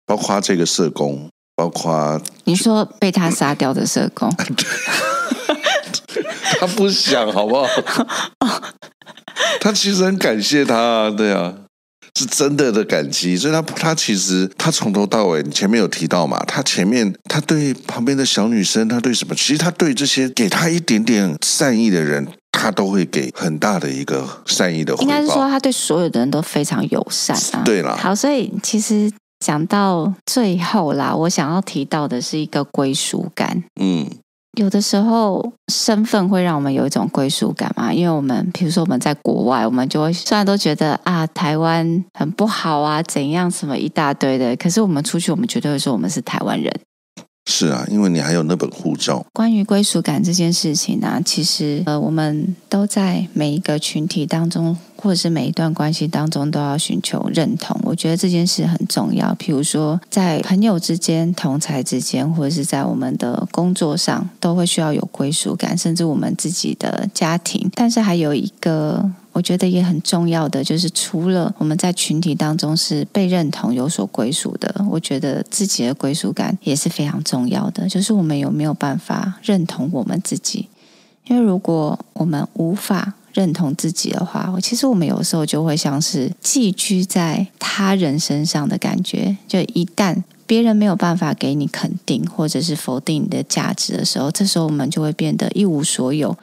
[0.04, 4.30] 包括这个社工，包括你说被他杀掉的社工。
[6.60, 7.66] 他不想，好不好？
[9.60, 11.54] 他其实很感谢他啊，对啊，
[12.18, 13.36] 是真的的感激。
[13.36, 16.38] 所以他他其实他从头到尾，你前面有提到嘛？
[16.46, 19.34] 他前面他对旁边的小女生，他对什么？
[19.34, 25.04] 其实他对这些给他一点点善意的人，他都会给很大的一个善意的回报。
[25.04, 27.62] 应该是说，他对所有的人都非常友善啊。
[27.64, 33.62] 对啦，好，所以其实讲到最后啦，我想要提到的是一个归属感。
[33.80, 34.10] 嗯。
[34.58, 46.72] 有的时候，身份会让我们有一种归属感嘛，因为我们，比如说我们在国外，我们就会虽然都觉得啊，台湾很不好啊，怎样什么一大堆的，可是我们出去，我们绝对会说我们是台湾人。
[47.50, 49.24] 是啊，因为你还有那本护照。
[49.32, 57.80] 关于归属感这件事情呢、其实呃，我们都在每一个群体当中，或者是每一段关系当中，都要寻求认同。
[57.84, 59.34] 我觉得这件事很重要。
[59.36, 67.70] 譬如说，在朋友之间、同才之间，或者是在我们的工作上，都会需要有归属感，甚至我们自己的家庭。
[67.74, 69.10] 但是还有一个。
[69.38, 77.88] 我觉得也很重要的，就是除了我们在群体当中是被认同、有所归属的，我觉得自己的归属感也是非常重要的。
[77.88, 80.68] 就是我们有没有办法认同我们自己？
[81.28, 89.36] 因为如果我们无法认同自己的话，其实我们有时候就会像是寄居在他人身上的感觉。
[89.46, 96.36] 就一旦别人没有办法给你肯定，或者是否定你的价值的时候，这时候我们就会变得一无所有。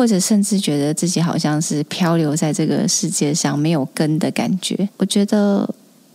[0.00, 4.88] 或者甚至觉得自己好像是漂流在这个世界上没有根的感觉。
[4.96, 5.68] 我觉得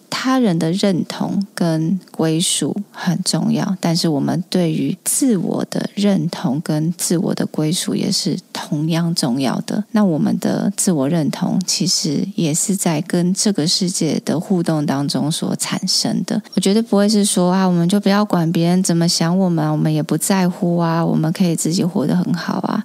[0.10, 9.84] 他人的认同跟归属很重要，但是我们对于自我的认同跟自我的归属也是同样重要的。
[9.92, 16.42] 那我们的自我认同其实也是在跟这个世界的互动当中所产生的。
[16.56, 22.84] 我觉得不会是说啊，我们就不要管别人怎么想我们，我们也不在乎啊，我们可以自己活得很好啊。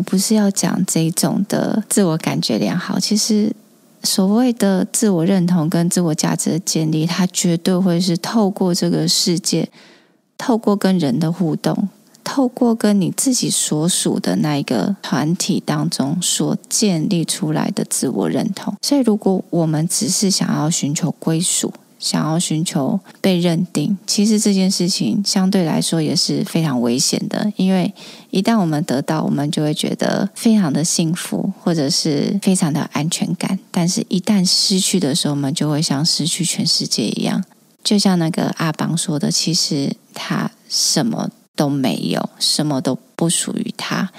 [0.00, 3.54] 我不是要讲这种的自我感觉良好，其实
[4.02, 9.68] 所谓的自我认同跟自我价值的建立，它绝对会是透过这个世界，
[10.38, 11.90] 透过跟人的互动，
[12.24, 18.74] 透过跟你自己所属的那一个团体当中所建立出来的自我认同。
[18.80, 21.70] 所以，如果我们只是想要寻求归属，
[22.00, 27.52] 想要寻求被认定，其实这件事情相对来说也是非常危险的。
[27.56, 27.94] 因为
[28.30, 33.58] 一旦我们得到，我们就会觉得非常的幸福，或者是非常的安全感。
[33.70, 37.44] 但是，一旦失去的时候，我们就会像失去全世界一样。
[37.84, 44.10] 就像那个阿邦说的，其实他什么都没有，什么都不属于他。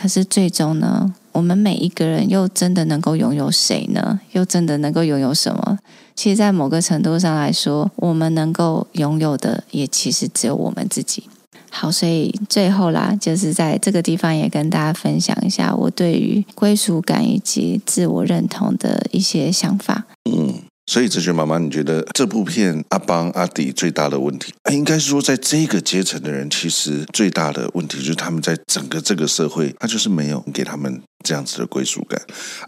[0.00, 4.20] 可是最终呢，我们每一个人又真的能够拥有谁呢？
[4.30, 5.78] 又真的能够拥有什么？
[6.14, 11.24] 其实，在某个程度上来说，我们能够拥有的，也其实只有我们自己。
[11.70, 20.06] 好，所以最后啦，就是在这个地方也跟大家分享一下我对于归属感以及自我认同的一些想法。
[20.24, 20.54] 嗯。
[20.88, 32.20] 所以，哲学妈妈，你觉得这部片阿邦阿迪最大的问题，应该是说，在这个阶层的人，其实最大的问题就是他们在整个这个社会，他就是没有给他们这样子的归属感。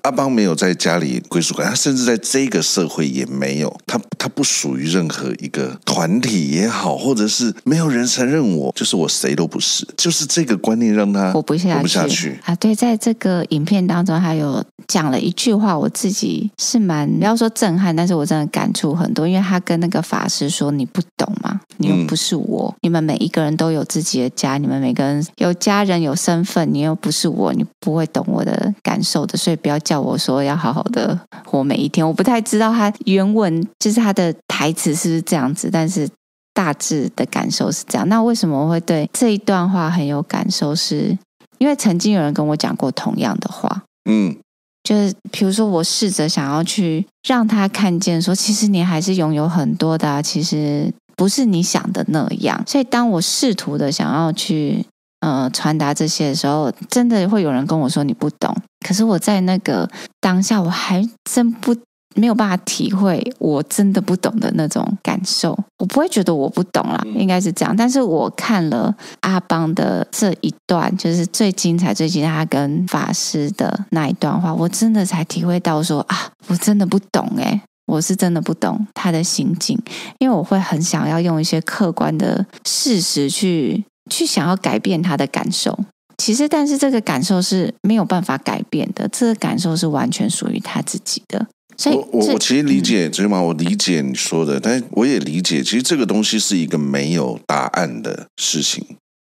[0.03, 12.55] 阿邦没有在家里归属感，他甚至在这个社会也没有，他他不属于任何一个团体也好，或者是没有人承认我，就是我谁都不是，就是这个观念让他活不下去，活不下去啊。
[12.55, 18.11] 对，在这个影片当中，还有讲了一句话，我自己是蛮不要说震撼，但是。
[18.20, 21.59] 我真的感触很多，因为他跟那个法师说：“你不懂吗？
[21.78, 36.09] 你又不是我，嗯、你们每一个人都有自己的家，你们每个人有家人有身份，你又不是我，你不会懂我的感受的，所以不要叫我说要好好的活每一天。”我不太知道他原文就是他的台词是不是这样子，但是
[36.53, 38.09] 大致的感受是这样。
[38.09, 41.01] 那为什么我会对这一段话很有感受是？
[41.01, 41.18] 是
[41.59, 44.36] 因为曾经有人跟我讲过同样的话，嗯。
[44.82, 52.61] 就是，比如说，我试着想要去让他看见，说，其实你还是拥有很多的啊，其实不是你想的那样。
[52.66, 54.82] 所以，当我试图的想要去
[55.20, 58.54] 呃传达这些的时候，真的会有人跟我说你不懂。
[58.86, 59.88] 可是我在那个
[60.20, 61.76] 当下，我还真不。
[62.16, 67.72] 没有办法体会我真的不懂的那种感受，我不会觉得我不懂啦，应该是这样。
[67.74, 76.16] 但是我看了阿邦的这一段，就是最精彩、最精彩他跟法师的那一段话，我真的才体会到说啊，
[76.48, 79.78] 我真的不懂诶，我是真的不懂他的心境，
[80.18, 85.78] 因为我会很想要用一些客观的事实去去想要改变他的感受。
[86.18, 91.46] 其实，但是这个感受是没有办法改变的，这个感受是完全属于他自己的。
[91.86, 98.84] 我我我其实理解，最起码我理解你说的，但是我也理解，其实这个东西是一个没有答案的事情。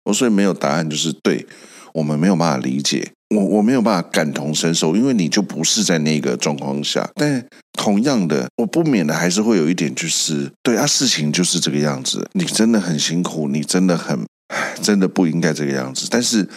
[0.04, 1.48] 我所以没有答案，就是对
[1.96, 7.10] 我们没有办法理解，我我没有办法感同身受，因为你就不是在那个状况下。
[7.16, 12.30] 但同样的，我不免的还是会有一点，就是对啊，事情就是这个样子。
[12.34, 14.24] 你真的很辛苦，你真的很，
[14.82, 16.08] 真的不应该这个样子。
[16.10, 16.48] 但是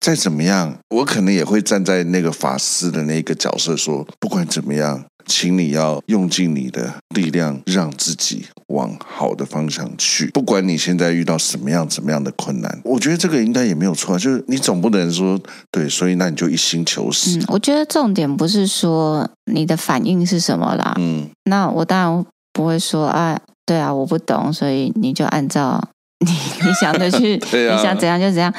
[0.00, 5.04] 再怎么样，我可能也会站在那个法师的那个角色说，不管怎么样。
[5.24, 10.26] 请你要用尽你的力量，让自己往好的方向去。
[10.34, 14.18] 不管你现在遇到什么样、怎么样的困难，我觉得这个应该也没有错。
[14.18, 15.40] 就是你总不能说
[15.70, 17.38] 对，所以那你就一心求死。
[17.38, 20.92] 嗯，我觉得重点不是说你的反应是什么啦。
[20.98, 25.80] 嗯，那我当然不会说啊，对啊，我不懂，所以你就按照
[26.24, 26.32] 你
[26.66, 27.36] 你想的去，
[27.68, 28.52] 啊、你想怎样就怎样。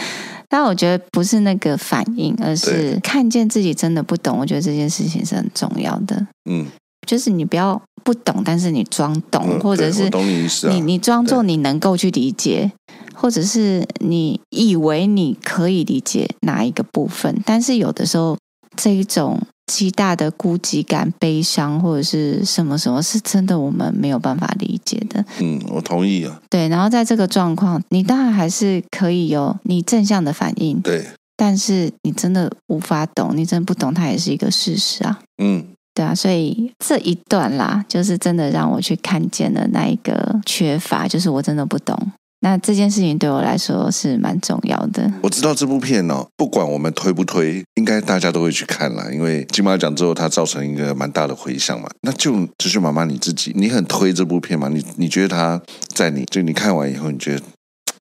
[0.49, 4.37] 但我觉得不是那个反应，而是看见自己真的不懂。
[4.37, 6.27] 我觉得这件事情是很重要的。
[6.49, 6.67] 嗯，
[7.07, 12.71] 就是你不要不懂，但是你装懂，嗯、或者是你你，你装作你能够去理解，
[13.15, 18.37] 或者是你以为你可以理解哪一个部分，但是有的时候
[18.75, 19.41] 这一种。
[19.67, 25.23] 极大的孤寂感、悲伤或者是什么什么，是真的我们没有办法理解的。
[25.39, 26.41] 嗯，我同意啊。
[26.49, 30.79] 对，然后在这个状况，你当然还是可以有你正向的反应。
[30.81, 31.05] 对，
[31.37, 35.19] 但是你真的无法懂，你真的不懂，它也是一个事实啊。
[35.41, 41.97] 嗯，对啊，所以这一段啦，就是真的让我去看见了那一个缺乏，就是我真的不懂。
[42.43, 45.09] 那这件事情对我来说是蛮重要的。
[45.21, 49.07] 我知道这部片哦，不管我们推不推，应该大家都会去看啦。
[49.13, 51.89] 因为金马奖之后，它造成一个蛮大的回响嘛。
[52.01, 54.67] 那就只是妈妈你自己，你很推这部片吗？
[54.67, 55.61] 你你觉得它
[55.95, 57.41] 在你就你看完以后，你觉得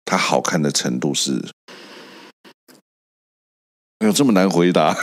[0.04, 1.40] 它好看的程度是？
[4.04, 4.96] 有这么难回答？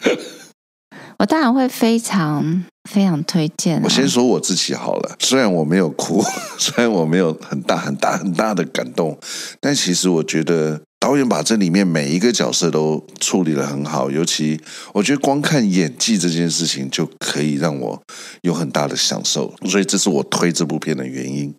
[1.18, 2.62] 我当然会非常。
[2.90, 3.82] 非常推荐啊。
[3.84, 6.22] 我先说我自己好了，虽然我没有哭，
[6.58, 9.18] 虽然我没有很大很大很大的感动，
[9.60, 14.58] 但其实我觉得导演把这里面每一个角色都处理得很好，尤其
[14.94, 18.02] 我觉得光看演技这件事情就可以让我
[18.42, 21.54] 有很大的享受，所以这是我推这部片的原因。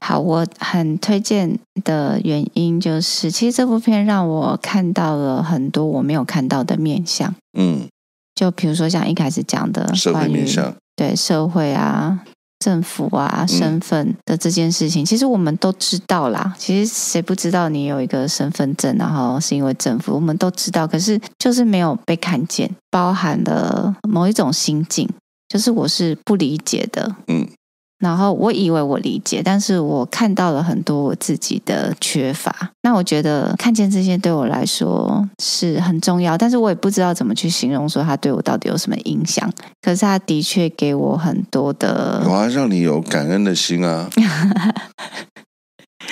[0.00, 7.34] 好，我很推荐的原因就是，其实这部片让我看到了很多我没有看到的面相。
[7.58, 7.86] 嗯。
[8.40, 12.18] 就比如说像一开始讲的社会面向，对社会啊、
[12.58, 16.54] 政府啊、身份的这件事情，嗯、其实我们都知道啦。
[16.56, 20.88] 其实谁不知道你有一个身份证，然后是因为政府，我们都知道。
[20.88, 25.06] 可是就是没有被看见，包含了某一种心境，
[25.46, 27.14] 就是我是不理解的。
[27.26, 27.46] 嗯。
[28.00, 32.72] 然后我以为我理解，但是我看到了很多我自己的缺乏。
[32.82, 39.48] 那我觉得看见这些对我来说是很重要，但是我也不知道怎么去形容说它对我到底有什么影响。
[39.82, 44.08] 可是它的确给我很多的，哇，让你有感恩的心啊！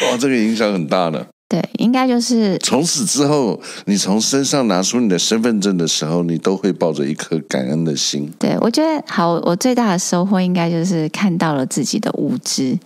[0.02, 1.26] 哇，这个影响很大呢。
[1.48, 8.30] 对，应该就是从此之后，你从身上拿出你的身份证的时候，你都会抱着一颗感恩的心。
[8.38, 12.78] 对，我觉得好，我最大的收获应该就是看到了自己的无知，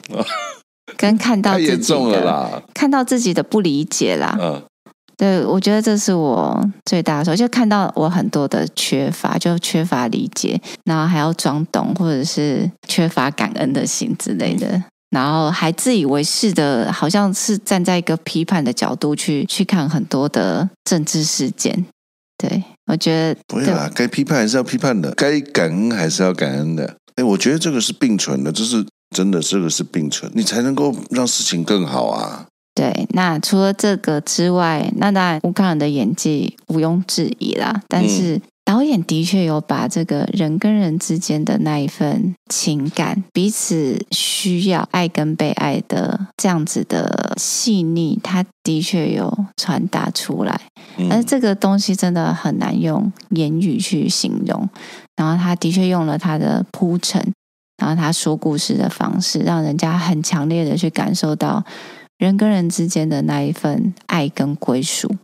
[0.97, 4.39] 跟看到自己的太严重了啦，看到自己的不理解啦。
[4.41, 4.63] 嗯，
[5.17, 14.85] 对，我觉得这是我最大的收获，就看到我很多的缺乏，就缺乏理解，然后还要装懂，或者是缺乏感恩的心之类的。
[15.13, 21.85] 嗯然后还自以为是的，好像是站在一个批判的角度去去看很多的政治事件。
[22.39, 26.97] 对，我觉得不会啦，该批判还是要批判的，该感恩还是要感恩的。
[27.17, 28.85] 哎，我觉得这个是并存的，这是
[29.15, 32.47] 真的，这个是并存，你才能够让事情更好啊。
[32.75, 38.41] 对，那除了这个之外，那当然吴慷仁的演技毋庸置疑啦，但是。
[38.65, 50.59] 嗯导演的确有把这个人跟人之间的那一份情感，彼此需要爱跟被爱的这样子的细腻，他的确有传达出来。
[51.11, 54.69] 而这个东西真的很难用言语去形容。
[55.17, 57.21] 然后他的确用了他的铺陈，
[57.77, 61.63] 然后他说故事的方式，让人家很强烈的去感受到
[62.17, 65.15] 人跟人之间的那一份爱跟归属。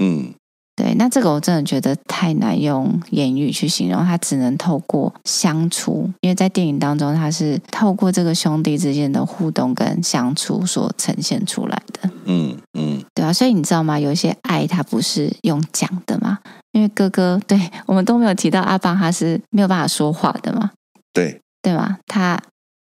[0.00, 0.32] 嗯。
[0.76, 12.10] 对，那这个我真的觉得太难用言语去形容，他只能透过相处，因为在电影当中，他是透过这个兄弟之间的互动跟相处所呈现出来的。
[12.24, 14.00] 嗯嗯，对啊，所以你知道吗？
[14.00, 16.38] 有一些爱，它不是用讲的嘛，
[16.72, 20.72] 因为哥哥，对，我们都没有提到阿邦，他是没有办法说话的嘛。
[21.12, 21.98] 对，对吗？
[22.06, 22.42] 他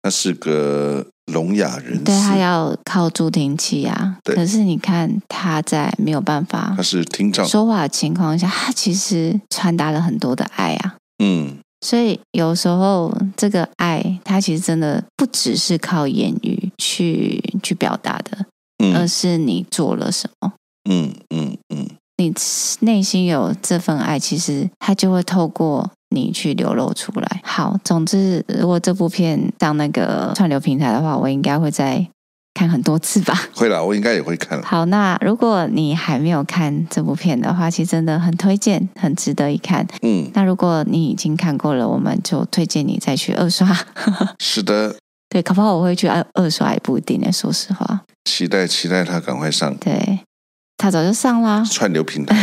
[0.02, 1.06] 他是个。
[1.32, 4.16] 聋哑人，对，他要靠助听器啊。
[4.22, 10.96] 对可是你看他在没有办法，他是听障说话的情况下，他其实传达了很多的爱啊。
[11.22, 18.46] 嗯，所以有时候这个爱，他其实真的不只是靠言语去去表达的，
[18.82, 20.52] 嗯、而是你做了什么。
[20.90, 21.56] 嗯嗯嗯。
[21.68, 21.88] 嗯嗯
[22.20, 22.30] 你
[22.80, 27.40] 内心有这份爱，其实它就会透过你去流露出来。
[27.44, 32.06] 好，总之，如果这部片上那个串流平台的话，我应该会再
[32.54, 33.34] 看很多次吧。
[33.54, 34.60] 会啦，我应该也会看。
[34.62, 39.86] 好，那如果你还没有看这部片的话，其实真的很推荐，很值得一看。
[40.02, 43.68] 嗯，那如果你已经看过了，我们就推荐你再去二刷。
[44.38, 44.96] 是的，
[45.28, 47.30] 对，搞不好我会去二二刷，也不一定呢。
[47.32, 49.74] 说实话，期待期待他赶快上。
[49.76, 50.20] 对。
[50.82, 52.34] 他早就上啦串流平台。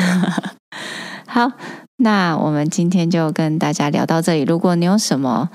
[1.26, 1.52] 好，
[1.98, 4.44] 那我们今天就跟大家聊到这里。
[4.44, 5.50] 如果你有什么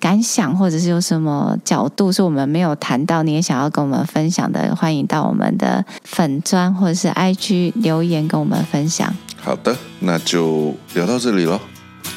[0.00, 9.14] 感想，或者是有什么角度是我们没有谈到，你也想要跟我们分享的，欢迎到我们的粉砖或者是 IG 留言跟我们分享。
[9.36, 11.60] 好的，那就聊到这里喽，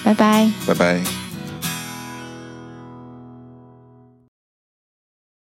[0.04, 1.27] 拜拜，拜拜。